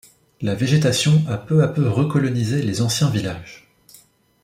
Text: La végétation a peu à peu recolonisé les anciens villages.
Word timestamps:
La 0.41 0.55
végétation 0.55 1.21
a 1.27 1.37
peu 1.37 1.61
à 1.61 1.67
peu 1.67 1.87
recolonisé 1.87 2.63
les 2.63 2.81
anciens 2.81 3.11
villages. 3.11 3.71